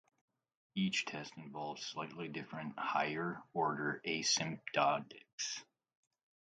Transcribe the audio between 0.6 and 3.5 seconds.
Each test involves slightly different higher